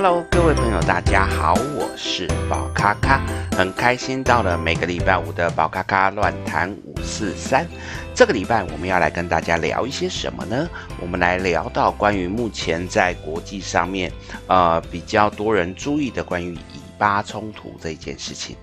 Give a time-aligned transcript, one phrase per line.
[0.00, 3.20] Hello，各位朋友，大家好，我是宝咖咖，
[3.56, 7.66] 很开心到了每个礼拜五的宝咖咖乱谈五四三。
[8.14, 10.68] 这个礼拜我们要来跟大家聊一些什么呢？
[11.00, 14.12] 我们来聊到关于目前在国际上面，
[14.46, 18.56] 呃，比较多人注意的关于以巴冲突这件事情。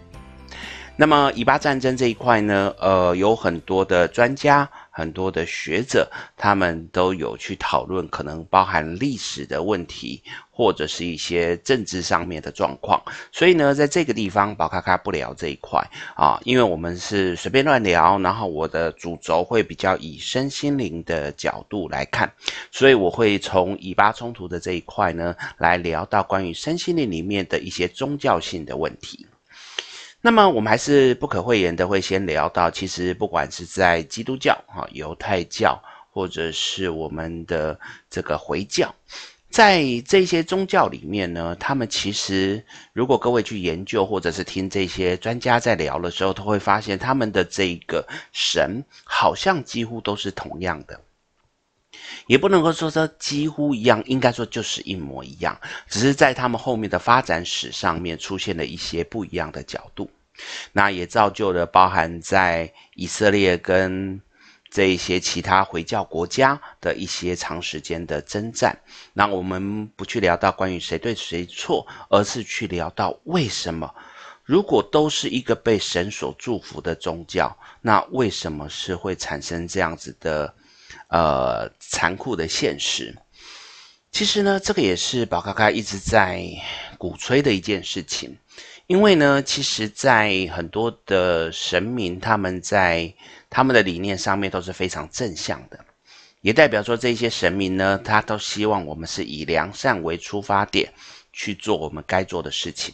[0.98, 4.70] 那么以巴战争这一块呢，呃，有很多的专家。
[4.98, 13.04] 很多的学者，他们都有去讨论，可能包含历史的问题，或者是一些政治上面的状况。
[13.30, 15.86] 所以呢，在这个地方，宝咖咖不聊这一块
[16.16, 22.32] 啊，因为我们是随便乱聊，然后我的主轴会比较以身心灵的角度来看，
[22.72, 29.28] 所以我会从以巴冲突的这一块呢，来聊到关于身心灵里面的一些宗教性的问题。
[30.26, 38.92] 那么我们还是不可讳言的，会先聊到，其实不管是在基督教、哈犹太教，或者是我们的这个回教，
[39.52, 48.04] 在这些宗教里面呢，他们其实如果各位去研究，或者是听这些专家在聊的时候，都会发现他们的这个
[48.34, 51.00] 神好像几乎都是同样的，
[52.26, 55.56] 也不能够说说几乎一样，应该说就是一模一样，
[55.88, 60.10] 只是在他们后面的发展史上面出现了一些不一样的角度。
[60.74, 64.22] 那也造就了包含在以色列跟
[64.70, 68.78] 这一些其他回教国家的一些长时间的征战。
[69.14, 73.94] 那我们不去聊到关于谁对谁错，而是去聊到为什么，
[74.44, 80.54] 如果都是一个被神所祝福的宗教，那为什么是会产生这样子的
[81.08, 83.16] 呃残酷的现实？
[84.12, 86.46] 其实呢，这个也是宝咖咖一直在
[86.98, 88.38] 鼓吹的一件事情。
[88.88, 93.12] 因为呢，其实，在很多的神明，他们在
[93.50, 95.84] 他们的理念上面都是非常正向的，
[96.42, 100.94] 也代表说这些神明呢，他都希望我们是以良善为出发点
[101.34, 102.94] 去做我们该做的事情。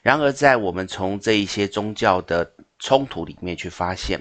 [0.00, 4.18] 然而，在我们从这一些宗教的冲突里面去发现，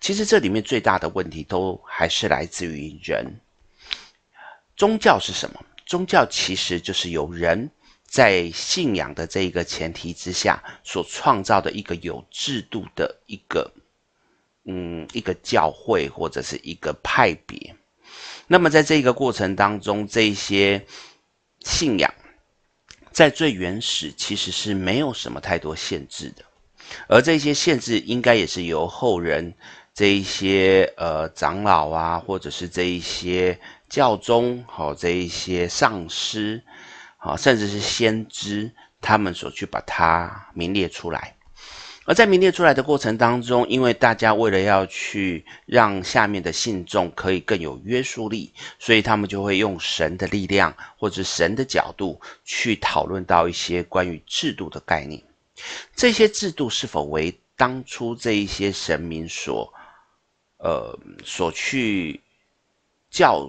[0.00, 3.24] 其实这里面最大的问题都还是来自于人。
[4.76, 5.64] 宗教是什么？
[5.86, 7.70] 宗教其实就是由人。
[8.12, 13.72] 在信仰的这一个前提之下，所创造的一个有制度的一个，
[14.66, 17.74] 嗯，一个教会或者是一个派别。
[18.46, 20.84] 那么在这个过程当中，这些
[21.60, 22.12] 信仰
[23.12, 26.44] 在最原始其实是没有什么太多限制的，
[27.08, 29.54] 而这些限制应该也是由后人
[29.94, 33.58] 这一些呃长老啊，或者是这一些
[33.88, 36.62] 教宗，好，这一些上师。
[37.22, 38.68] 啊，甚至是先知，
[39.00, 41.36] 他们所去把它名列出来，
[42.04, 55.22] 而在名列出来的过程当中，因为大家为了要去让下面的信众可以更有约束力，所以他们就会用神的力量或者神的角度去讨论到一些关于制度的概念。
[55.94, 59.72] 这些制度是否为当初这一些神明所，
[60.56, 62.20] 呃，所去
[63.12, 63.48] 教。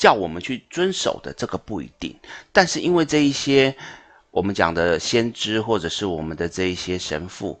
[0.00, 2.16] 叫我们去遵守的这个不一定，
[2.52, 3.76] 但是因为这一些
[4.30, 7.60] 我们讲的先知或者是我们的这一些神父，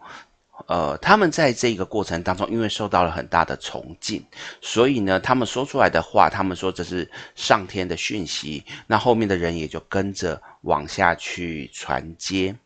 [0.66, 4.24] 呃，他们在这个过程当中，因为受到了很大的崇敬，
[4.62, 12.56] 所以呢，他们说出来的话，他们说这是上天的讯息，那后面的人也就跟着往下去传接。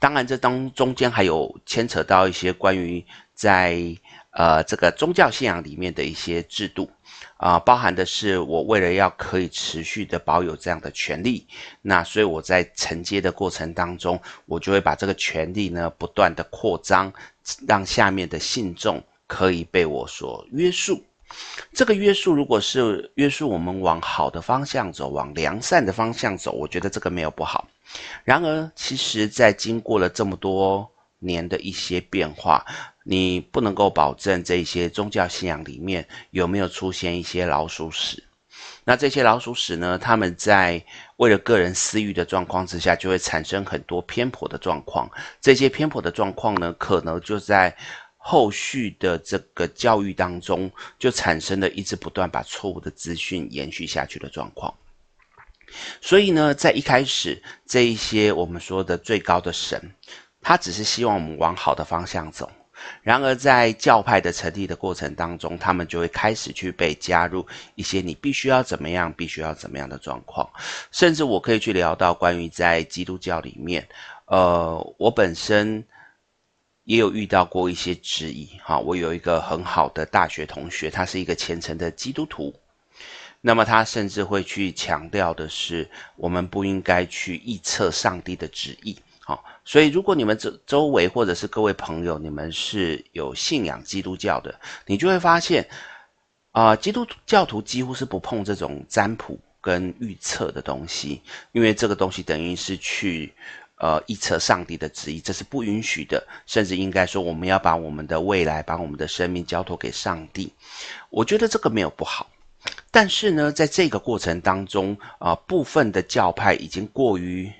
[0.00, 3.04] 当然，这当中间还有牵扯到一些关于
[3.34, 3.96] 在
[4.32, 6.90] 呃这个宗教信仰里面的一些制度。
[7.36, 11.44] 啊、包含的是我为了要可以持续的保有这样的权利，
[11.80, 17.12] 那所以我在承接的过程当中，我就会把这个权利呢不断的扩张，
[17.66, 21.02] 让下面的信众可以被我所约束。
[21.72, 27.66] 这个约束如果是约束我们往好的方向走，往良善的方向走，我觉得这个没有不好。
[28.22, 32.64] 然而，其实在经过了这么多年的一些变化。
[33.04, 38.22] 你不能够保证这些宗教信仰里面有没有出现一些老鼠屎。
[38.84, 40.84] 那这些老鼠屎呢，他们在
[41.16, 45.08] 为了个人私欲的状况之下，就会产生很多偏颇的状况。
[45.40, 47.76] 这些偏颇的状况呢，可能就在
[48.16, 54.72] 后续的这个教育当中，就产生了一直不断把错误的资讯延续下去的状况。
[56.00, 59.80] 所以呢，在一开始这一些我们说的最高的神，
[60.40, 62.50] 他只是希望我们往好的方向走。
[63.02, 70.48] 然而，在教派的成立的过程当中，他们就会开始去被加入一些你必须要怎么样，必须要怎么样的状况。
[70.90, 73.88] 甚至我可以去聊到关于在基督教里面，
[74.26, 75.84] 呃，我本身
[76.84, 78.48] 也有遇到过一些质疑。
[78.62, 82.54] 哈，我有一个很好的大学同学，他是一个虔诚的基督徒。
[83.40, 88.96] 那么他甚至会去强调的是，我们不应该去臆测上帝的旨意。
[89.64, 94.54] 所以如果你们周周围或者是各位朋友，你们是有信仰基督教的，
[94.86, 95.68] 你就会发现，
[96.50, 101.22] 啊、基督教徒几乎是不碰这种占卜跟预测的东西，
[101.52, 103.32] 因为这个东西等于是去。
[103.76, 110.52] 呃，预测上帝的旨意，这是不允许的，甚至应该说，我们要把我们的未来，把我们的生命交托给上帝。
[111.10, 112.30] 我觉得这个没有不好，
[112.92, 117.52] 但是呢，在这个过程当中，啊、部分的教派已经过于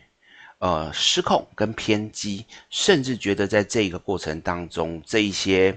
[0.62, 5.76] 呃失控跟偏激，甚至觉得在这个过程当中，这一些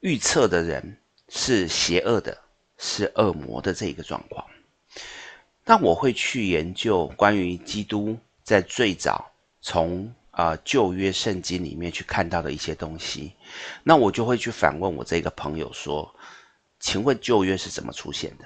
[0.00, 0.98] 预测的人
[1.28, 2.36] 是邪恶的，
[2.78, 4.44] 是恶魔的这一个状况。
[5.64, 9.30] 那我会去研究关于基督在最早。
[9.62, 13.32] 从啊、旧约圣经里面去看到的一些东西，
[13.82, 16.14] 那我就会去反问我这个朋友说
[16.78, 18.44] ：“请问旧约是怎么出现的？”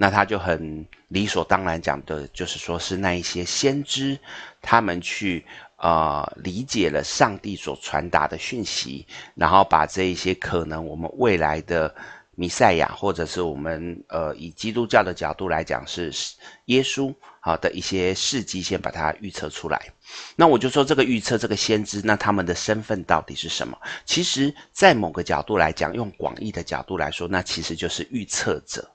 [0.00, 4.16] 那他就很理所当然讲的，就是说是那一些先知，
[4.62, 9.04] 他们去啊、呃、理解了上帝所传达的讯息，
[9.34, 11.92] 然后把这一些可能我们未来的
[12.36, 16.12] 弥赛亚，或者是我们呃以基督教的角度来讲是
[16.66, 17.12] 耶稣。
[17.40, 19.80] 好的一些事迹，先把它预测出来。
[20.36, 23.78] 那我就说这个预测，这个先知，那他们的身份到底是什么？
[24.04, 28.86] 其实，在某个角度来讲，用广义的角度来说，那其实就是预测者。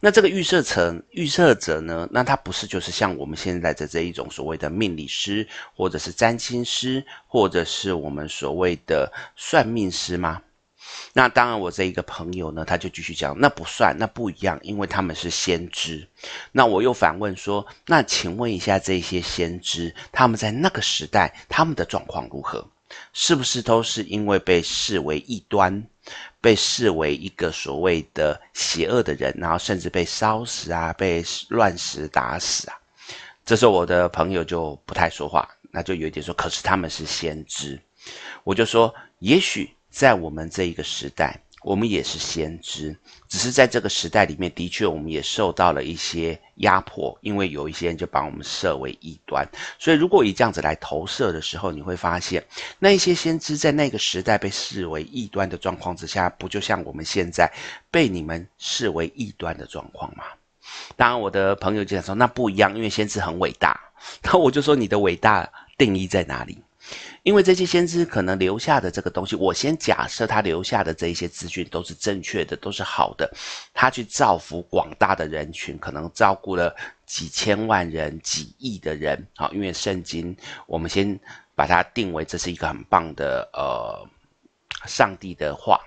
[0.00, 2.08] 那这个预设层，预设者呢？
[2.10, 10.42] 那他不是就是像我们现在的这一种所谓的命理师，或者是占星师，或者是我们所谓的算命师吗？
[11.12, 16.06] 那当然，我这一个朋友呢，他就继续讲，那不算，那不一样，因为他们是先知。
[16.50, 22.66] 那我又反问说，那请问一下，这些先知他们在那个时代，他们的状况如何？
[23.12, 25.86] 是不是都是因为被视为异端，
[26.40, 32.76] 被视为一个所谓的邪恶的人，然后甚至被烧死啊，被乱石打死啊？
[33.44, 37.80] 这时候我的朋友就不太说话，那就有点说，可是他们是先知，
[38.44, 39.70] 我就说，也许。
[39.92, 42.96] 在我们这一个时代，我们也是先知，
[43.28, 49.46] 只是在这个时代里面，的确我们也受到了一些压迫，因为有一些人就把我们设为异端。
[49.78, 52.44] 所以，如果以这样子来投射的时候，你会发现，
[52.78, 57.50] 那一些先知在那个时代被视为异端的状况之下，不就像我们现在
[57.90, 60.24] 被你们视为异端的状况吗？
[60.96, 63.80] 当然，我的朋友就想说，那不一样，因为先知很伟大。
[64.24, 65.48] 那我就说，你的伟大
[65.78, 66.58] 定义在哪里？
[67.22, 73.32] 因为这些先知可能留下的这个东西，我先假设他留下的这一些资讯都是正确的，都是好的。
[73.72, 76.74] 他去造福广大的人群，可能照顾了
[77.06, 79.26] 几千万人、几亿的人。
[79.36, 80.36] 好，因为圣经，
[80.66, 81.18] 我们先
[81.54, 84.08] 把它定为这是一个很棒的呃
[84.86, 85.80] 上帝的话。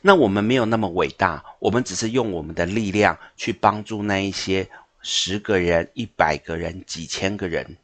[0.00, 4.68] 那我们没有那么伟大，我们只是用我们的力量去帮助那一些
[5.02, 7.76] 十个人、一百个人、几千个人。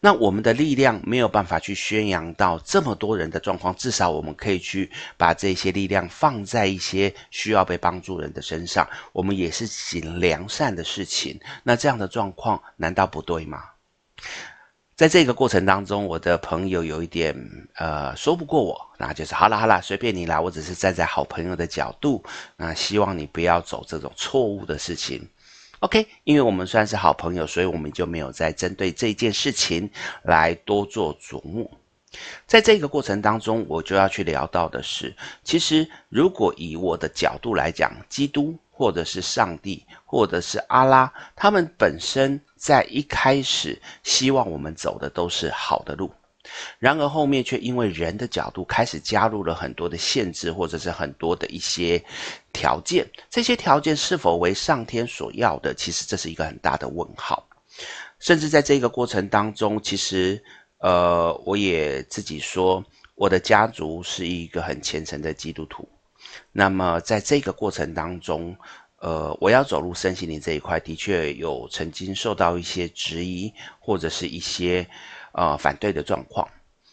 [0.00, 8.88] 那我们的力量没有办法去宣扬到这么多人的状况，至少我们可以去把这些力量放在一些需要被帮助人的身上。
[9.12, 13.62] 我们也是行良善的事情，那这样的状况难道不对吗？
[14.94, 17.34] 在这个过程当中，我的朋友有一点
[17.76, 22.22] 呃说不过我，那就是好了好了，随便你啦，我只是站在好朋友的角度，
[22.56, 25.28] 那希望你不要走这种错误的事情。
[25.82, 29.90] OK，因为我们算是好朋友，所以我们就没有再针对这件事情
[30.22, 31.68] 来多做琢磨。
[32.46, 35.12] 在这个过程当中，我就要去聊到的是，
[35.42, 46.12] 其实如果以我的角度来讲，基督或者是上帝或者是阿拉，他们本身在一开始希望我们走的都是好的路。
[46.80, 52.04] 然而后面却因为人的角度开始加入了很多的限制，或者是很多的一些
[52.52, 53.08] 条件。
[53.30, 55.72] 这些条件是否为上天所要的？
[55.72, 57.48] 其实这是一个很大的问号。
[58.18, 60.42] 甚至在这个过程当中，其实
[60.78, 62.84] 呃，我也自己说，
[63.14, 65.88] 我的家族是一个很虔诚的基督徒。
[66.50, 68.56] 那么在这个过程当中，
[68.98, 74.84] 呃，我要走入身心灵这一块，的确有曾经受到一些质疑，或者是一些。
[75.32, 76.48] 呃，反对的状况，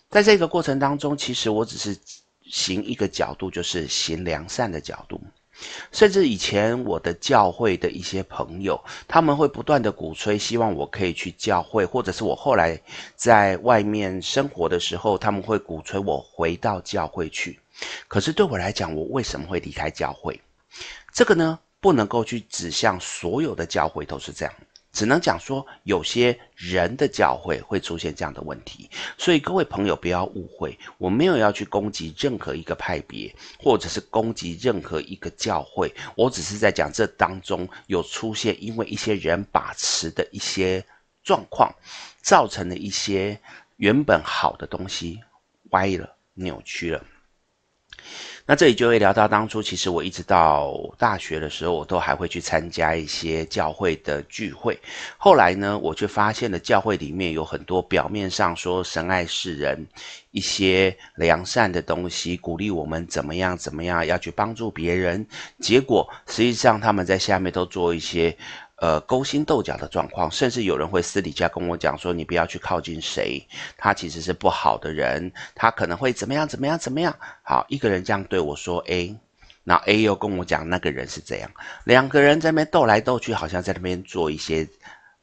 [0.09, 1.97] 在这个过程当中，其实我只是
[2.43, 5.21] 行一个角度，就是行良善的角度。
[5.91, 12.81] 甚至以前我的教会的一些朋友，他们会不断的鼓吹，希望我可以去教会，或者是我后来
[13.17, 17.59] 在外面生活的时候，他们会鼓吹我回到教会去。
[18.07, 20.39] 可是对我来讲，我为什么会离开教会？
[21.13, 24.53] 这个呢，不能够去指向所有的教会都是这样。
[24.91, 28.89] 只能讲说有些人的教会会出现这样的问题。
[29.17, 40.83] 所以各位朋友不要误会，我没有要去攻击任何一个派别，或者是攻击任何一个教会，我只是在讲这当中有出现因为一些人把持的一些
[41.23, 41.73] 状况，
[42.21, 43.39] 造成了一些
[43.77, 45.21] 原本好的东西
[45.69, 47.03] 歪了、扭曲了。
[48.45, 54.79] 那这里就会聊到当初，其实我一直到大学的时候，我都还会去参加一些教会的聚会。
[55.17, 59.85] 后来呢，我却发现了教会里面有很多表面上说神爱世人，
[60.31, 65.23] 一些良善的东西，鼓励我们怎么样怎么样要去帮助别人，
[65.59, 68.35] 结果实际上他们在下面都做一些。
[68.81, 73.45] 呃，勾心斗角的状况，甚至有人会私底下跟我讲说：“你不要去靠近谁，
[73.77, 79.13] 他其实是不好的人，他可能会怎么样怎么样怎么样。”好，一个人这样对我说 A，
[79.65, 81.51] 那 A 又跟我讲那个人是怎样，
[81.83, 84.65] 两个人在那边斗来斗去，好像在那边做一些，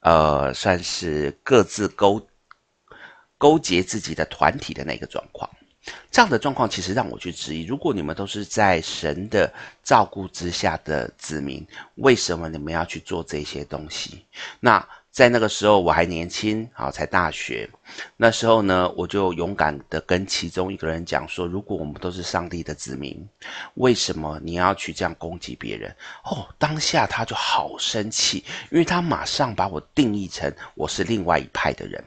[0.00, 2.20] 呃，算是各自勾
[3.38, 5.48] 勾结自己的团体的那个状况。
[6.10, 9.52] 这样的状况其实让我去质疑：如果你们都是在神的
[9.84, 11.66] 照顾之下的子民，
[11.96, 14.24] 为什么你们要去做这些东西？
[14.60, 17.68] 那在那个时候我还年轻，好，才大学。
[18.16, 23.26] 那时候呢，我就勇敢的跟其中一个人讲说：如果我们都是上帝的子民，
[23.74, 25.94] 为什么你要去这样攻击别人？
[26.24, 32.04] 哦，当下他就好生气，因为他马上把我定义成我是另外一派的人，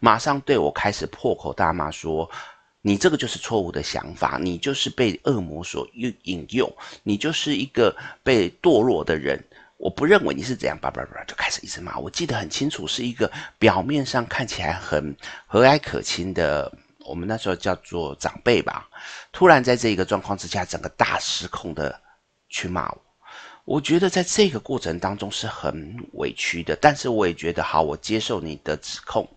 [0.00, 2.28] 马上对我开始破口大骂说。
[2.80, 9.42] 你这个就是错误的想法，你就是被恶魔所引引诱，你就是一个被堕落的人。
[9.76, 11.98] 我不认为你是这样，叭叭叭就开始一直骂。
[11.98, 15.16] 我记得很清楚，是一个表面上看起来很
[15.46, 18.88] 和蔼可亲的，我们那时候叫做长辈吧。
[19.32, 22.00] 突然在这个状况之下，整个大失控的
[22.48, 23.00] 去骂我。
[23.64, 29.28] 我觉得在这个过程当中是很委屈的，但是我也觉得好，我接受你的指控。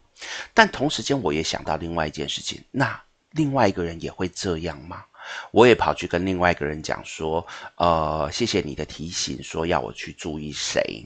[0.53, 3.01] 但同时间，我也想到另外一件事情，那。
[3.31, 5.05] 另外一个人也会这样吗？
[5.51, 7.45] 我也跑去跟另外一个人讲说，
[7.75, 11.05] 呃，谢谢你的提醒，说要我去注意谁。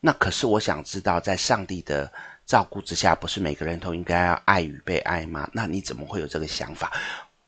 [0.00, 2.12] 那可是我想知道，在上帝的
[2.44, 5.48] 照顾之下，不是每个人都应该要爱与被爱吗？
[5.52, 6.92] 那你怎么会有这个想法？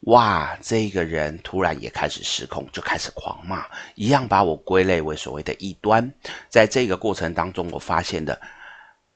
[0.02, 6.10] 哇，这个人突然也开始失控，就开始狂骂，一样把我归类为所谓的异端。
[6.48, 8.40] 在这个过程当中，我发现的。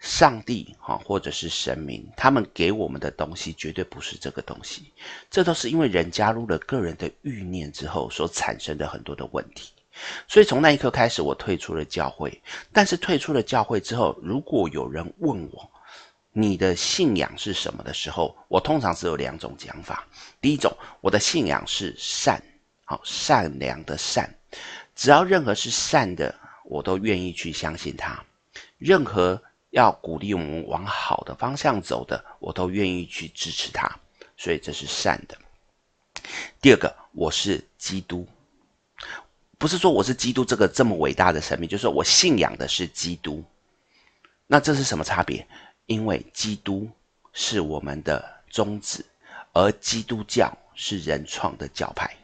[0.03, 4.93] 上帝哈，或者是神明，他们给我们的东西绝对不是这个东西，
[5.31, 9.71] 这都是因为人加入了个人的欲念之后所产生的很多的问题。
[10.27, 12.43] 所以从那一刻开始，我退出了教会。
[12.73, 15.71] 但是退出了教会之后，如果有人问我
[16.33, 20.05] 你的信仰是什么的时候，我通常只有两种讲法。
[20.41, 22.43] 第一种，我的信仰是善，
[22.87, 24.29] 好，善良的善，
[24.97, 28.21] 只要任何是善的，我都愿意去相信它。
[28.79, 29.41] 任何。
[29.73, 33.91] 要鼓励我们往好的方向走的，我都愿意去支持他，
[34.37, 35.37] 所以这是善的。
[36.61, 38.27] 第二个，我是基督，
[39.57, 43.43] 不是说我是基督这个这么伟大的神明，就是说我信仰的是基督。
[44.47, 45.47] 那这是什么差别？
[45.87, 46.87] 因为基督
[47.33, 49.03] 是我们的宗旨，
[49.55, 52.15] 而基督教是人创的教派，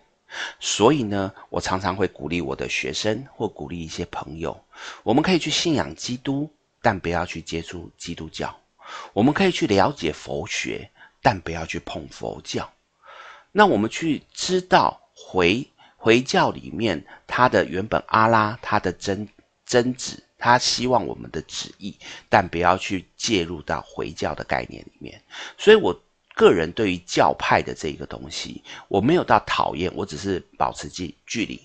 [0.61, 4.62] 所以呢，我常常会鼓励我的学生或鼓励一些朋友，
[5.02, 6.52] 我们可以去信仰基督。
[6.80, 8.56] 但不要去接触基督教，
[9.12, 12.70] 我们可以去了解佛学，但不要去碰佛教。
[13.52, 15.66] 那我们去知道回
[15.97, 19.28] 回教里面他的原本阿拉他的真
[19.66, 21.97] 真旨，他希望我们的旨意，
[22.28, 25.20] 但不要去介入到回教的概念里面。
[25.56, 26.00] 所以我
[26.35, 31.61] 个人对于教派的这个东西，我没有到讨厌，我只是保持距距离，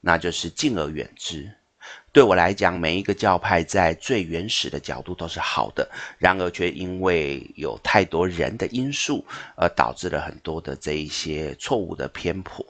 [0.00, 1.52] 那就是敬而远之。
[2.14, 12.64] 对我来讲，每一个教派在最原始的角度都是好的，然而却因为有太多人的因素，而导致了很多的这一些错误的偏颇。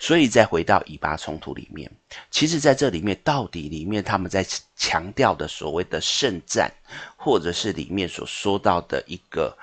[0.00, 1.88] 所以再回到以巴冲突里面，
[2.32, 4.44] 其实在这里面到底里面他们在
[4.74, 6.68] 强调的所谓的圣战，
[7.16, 9.56] 或者是里面所说到的一个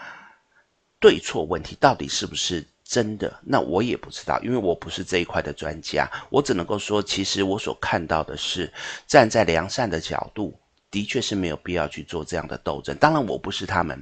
[1.02, 2.66] 对错问题，到底是不是？
[2.90, 8.72] 真的，那我也不知道，因为我不是这一块的专家，我只能够说，其实我所看到的是，
[9.06, 10.58] 站在良善的角度，
[10.90, 12.96] 的确是没有必要去做这样的斗争。
[12.96, 14.02] 当然，我不是他们，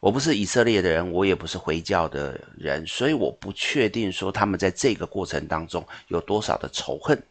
[0.00, 7.22] 我不是以色列的人，我也不是回教的人，所以我不确定说他们在这个过程当中有多少的仇恨。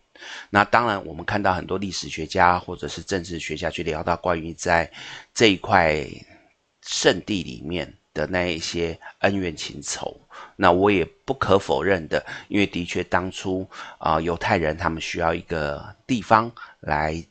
[0.49, 4.89] 那当然，我们看到很多历史学家或者是政治学家去聊到关于在
[5.33, 6.07] 这一块
[6.85, 7.93] 圣地里面。
[8.19, 10.19] 的那一些恩怨情仇，
[10.57, 13.65] 那我也不可否认的，因为的确当初
[13.97, 17.23] 啊，犹太人他们需要一个地方来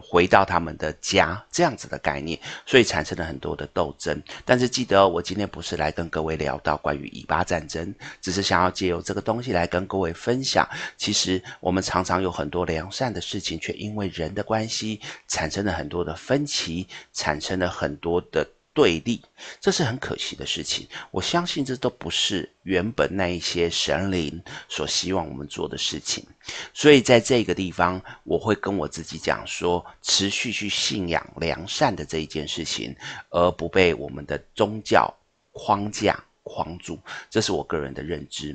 [0.00, 4.22] 回到他们的家这样子的概念，所以产生了很多的斗争。
[4.44, 10.68] 但是记得，我今天不是来跟各位聊到关于以巴战争，只是想要借由这个东西来跟各位分享。
[10.96, 18.46] 其实我们常常有很多良善的事情，却因为人的关系产生了很多的分歧，产生了很多的。
[18.74, 19.22] 对立，
[19.60, 20.88] 这是很可惜的事情。
[21.10, 26.26] 我相信这都不是原本那一些神灵所希望我们做的事情。
[26.72, 32.96] 所以在这个地方，我会跟我自己讲说，持续去信仰良善的这一件事情，
[33.30, 35.14] 而不被我们的宗教
[35.50, 36.18] 框架。
[36.52, 36.98] 框住，
[37.30, 38.54] 这是我个人的认知，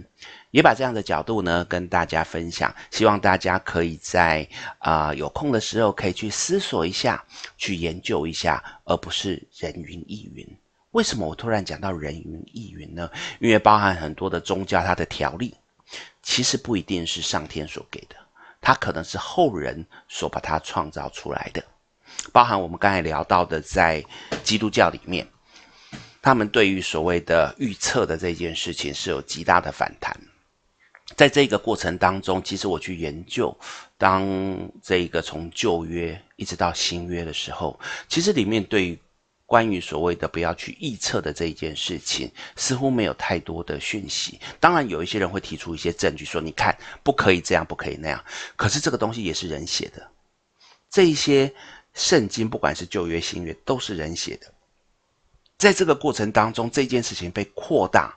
[0.52, 7.26] 也把这样的角度呢跟大家分享，希望大家可以在啊、有空的时候可以去思索一下，
[7.58, 10.48] 去研究一下，而不是人云亦云。
[10.92, 13.10] 为什么我突然讲到人云亦云呢？
[13.40, 15.56] 因为包含很多的宗教，它的条例
[16.22, 18.16] 其实不一定是上天所给的，
[18.62, 21.64] 它可能是后人所把它创造出来的，
[22.32, 24.04] 包含我们刚才聊到的，在
[24.44, 25.28] 基督教里面。
[26.28, 30.14] 他们对于所谓的预测的这件事情是有极大的反弹，
[31.16, 33.58] 在这个过程当中，其实我去研究，
[33.98, 34.28] 当
[34.84, 37.80] 这个从旧约一直到新约的时候，
[38.10, 39.00] 其实里面对于
[39.46, 44.38] 关于所谓的不要去预测的这一件事情，似乎没有太多的讯息。
[44.60, 48.22] 当然，有一些人会提出一些证据说，你看不可以这样，不可以那样。
[48.58, 50.06] 可是这个东西也是人写的，
[50.92, 51.50] 这一些
[51.94, 54.54] 圣经不管是旧约新约都是人写的。
[55.58, 58.16] 在这个过程当中，这件事情被扩大、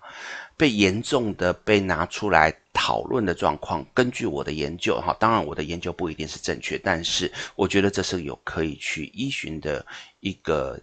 [0.59, 9.85] 被严重的被拿出来讨论的状况，根据我的研究，哈，当然我的研究不一定是正确，但是我觉得这是有可以去依循的
[10.21, 10.79] 一个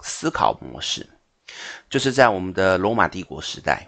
[0.00, 1.08] 思考模式，
[1.88, 3.86] 就是在我们的罗马帝国时代，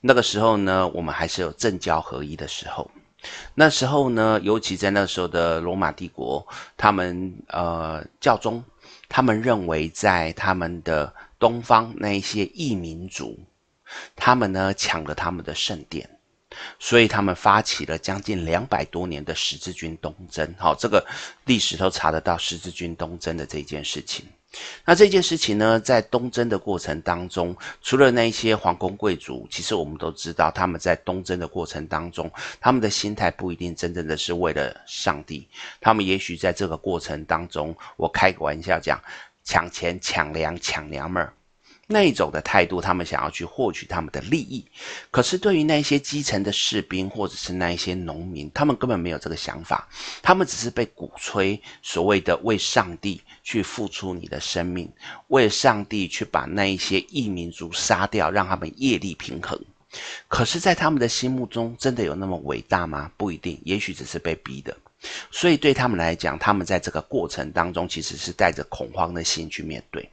[0.00, 2.88] 那个时候呢，我们还是有政教合一的时候，
[3.52, 8.62] 那时候呢，尤其在那时候的罗马帝国，他们呃教宗。
[9.08, 13.38] 他们认为，在他们的东方那一些异民族，
[14.14, 16.08] 他们呢抢了他们的圣殿，
[16.78, 20.54] 所以他们发起了将近两百多年的十字军东征。
[20.58, 21.06] 好，这个
[21.44, 24.26] 历史都查得到十字军东征的这件事情。
[24.84, 35.48] 那这件事情呢，在东征的过程当中，除了那些皇宫贵族，其实我们都知道，他们在东征的过程当中，他们的心态不一定真正的是为了上帝，
[35.80, 39.00] 他们也许在这个过程当中，我开个玩笑讲，
[39.44, 41.32] 抢钱、抢粮、抢娘们儿。
[41.86, 44.64] 那种的态度，他们想要去获取他们的利益，
[45.10, 49.88] 可是对于那些基层的士兵或者是那一些农民，他们根本没有这个想法，
[50.20, 54.90] 他们只是被鼓吹所谓的为上帝去付出你的生命，
[55.28, 59.58] 为上帝去把那一些异民族杀掉，让他们业力平衡。
[60.28, 63.10] 可是，在他们的心目中，真的有那么伟大吗？
[63.16, 64.76] 不一定，也许只是被逼的。
[65.30, 70.10] 所以对他们来讲，他们在这个过程当中，其实是带着恐慌的心去面对。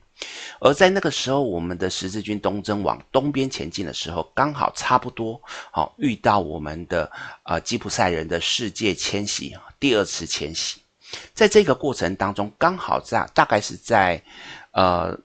[0.60, 7.12] 而在那个时候，我们的十字军东征往东边前进的时候，刚好差不多，好、遇到我们的
[7.44, 10.82] 呃吉普赛人的世界迁徙，第二次迁徙，
[11.34, 14.24] 在这个过程当中，刚好在大概是在
[14.72, 15.20] 呃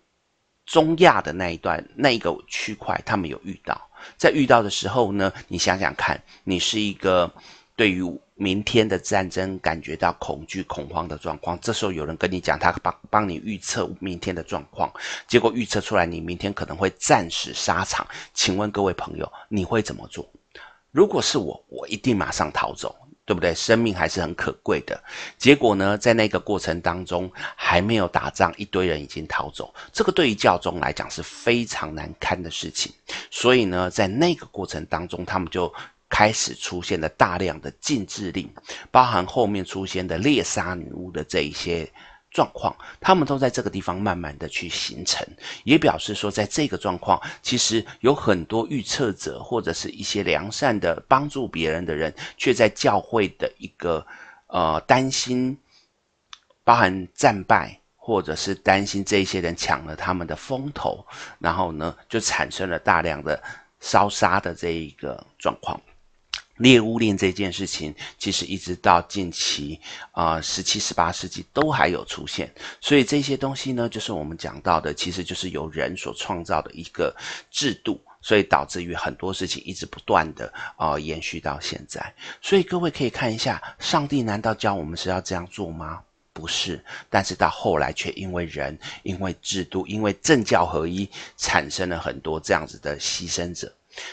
[0.67, 3.81] 中亚的那一段那一个区块，他们有遇到，
[4.17, 7.33] 在遇到的时候呢，你想想看，你是一个
[7.79, 8.05] 对于。
[8.41, 14.89] 明天的战争感觉到恐惧恐慌的状况，这时候有人跟你讲，他帮帮你预测明天的状况，
[15.27, 18.07] 结果预测出来你明天可能会战死沙场。
[18.33, 20.25] 请问各位朋友，你会怎么做？
[20.93, 22.95] 如果是我，我一定马上逃走，
[23.27, 23.53] 对不对？
[23.57, 25.03] 生命还是很可贵的。
[25.37, 32.93] 结果呢，在那个过程当中还没有打仗，一堆人已经逃走，这个对于教宗来讲是非常难堪的事情。
[33.33, 35.75] 所以呢，在那个过程当中，他们就。
[36.09, 38.51] 开始出现了大量的禁制令，
[38.91, 41.91] 包含后面出现的猎杀女巫的这一些
[42.31, 45.27] 状况，他们都在这个地方慢慢的去形成，
[45.65, 54.07] 也表示说，在这个状况，其实有很多预测者或者是一些良善的帮助别人的人，却在教会的一个
[54.49, 55.59] 呃担心，
[56.65, 61.05] 包含战败，或者是担心这些人抢了他们的风头，
[61.39, 63.43] 然后呢，就产生了大量的
[63.81, 65.81] 烧杀的这一个状况。
[66.59, 69.81] 猎巫令这件事情，其实一直到近期
[70.13, 72.53] 啊，十七、十八世纪都还有出现。
[72.81, 77.15] 所以这些东西呢，就是我们讲到的，其实就是由人所创造的一个
[77.51, 82.15] 制度，所以导致于很多事情一直不断的啊、延续到现在。
[82.43, 86.03] 所以各位可以看一下，上帝难道教我们是要这样做吗？
[86.33, 93.73] 不是，但是到后来却因为人、因为制度、因为政教合一，产生了很多这样子的牺牲者。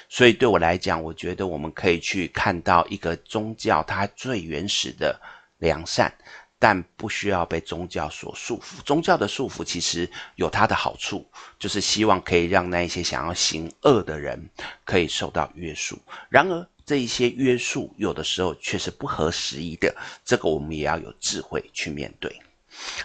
[0.10, 5.20] 所以对我来讲，我觉得我们可以去看到一个宗教它最原始的
[5.58, 6.14] 良善，
[6.60, 8.82] 但不需要被宗教所束缚。
[8.84, 11.28] 宗教的束缚其实有它的好处，
[11.60, 14.50] 就是希望可以让那一些想要行恶的人
[14.84, 16.00] 可以受到约束。
[16.30, 22.42] 然而，这一些约束有的时候却是不合时宜的，这个我们也要有智慧去面对。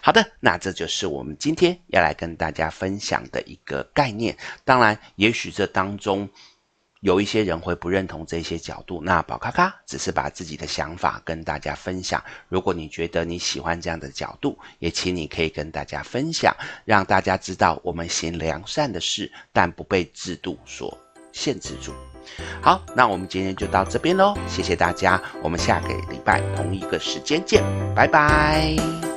[0.03, 4.37] 好的，那这就是我们今天要来跟大家分享的一个概念。
[4.65, 6.29] 当然，也许这当中
[7.01, 12.23] 有一些人会不认同这些角度，那宝咖咖只是把自己的想法跟大家分享。
[12.49, 20.97] 如果你觉得你喜欢这样的角度，也请你可以跟大家分享，让大家知道我们行良善的事，但不被制度所
[21.33, 21.93] 限制住。
[22.61, 29.10] 好，那我们今天就到这边喽，谢谢大家，我们下个礼拜同一个时间见，拜拜。